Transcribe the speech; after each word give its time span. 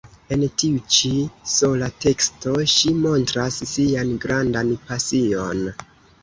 En 0.35 0.43
tiu 0.61 0.77
ĉi 0.93 1.09
sola 1.55 1.89
teksto 2.05 2.55
ŝi 2.77 2.95
montras 3.03 3.61
sian 3.73 4.11
grandan 4.25 4.73
pasion! 4.89 5.63